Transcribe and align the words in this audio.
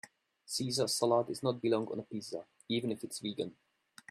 Caesar 0.47 0.87
salad 0.87 1.27
does 1.27 1.43
not 1.43 1.61
belong 1.61 1.85
on 1.89 1.99
a 1.99 2.01
pizza 2.01 2.43
even 2.67 2.91
if 2.91 3.03
it 3.03 3.11
is 3.11 3.19
vegan. 3.19 3.55